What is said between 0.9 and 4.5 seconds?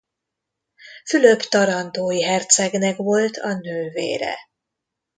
Fülöp tarantói hercegnek volt a nővére.